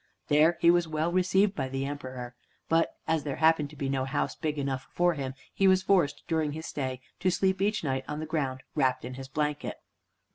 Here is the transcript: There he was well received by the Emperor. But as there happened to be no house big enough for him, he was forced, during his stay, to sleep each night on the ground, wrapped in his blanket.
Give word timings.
There 0.29 0.57
he 0.59 0.71
was 0.71 0.87
well 0.87 1.11
received 1.11 1.53
by 1.53 1.69
the 1.69 1.85
Emperor. 1.85 2.33
But 2.67 2.95
as 3.07 3.23
there 3.23 3.35
happened 3.35 3.69
to 3.69 3.75
be 3.75 3.87
no 3.87 4.05
house 4.05 4.33
big 4.33 4.57
enough 4.57 4.87
for 4.91 5.13
him, 5.13 5.35
he 5.53 5.67
was 5.67 5.83
forced, 5.83 6.23
during 6.27 6.53
his 6.53 6.65
stay, 6.65 7.01
to 7.19 7.29
sleep 7.29 7.61
each 7.61 7.83
night 7.83 8.03
on 8.07 8.19
the 8.19 8.25
ground, 8.25 8.63
wrapped 8.73 9.05
in 9.05 9.13
his 9.13 9.27
blanket. 9.27 9.77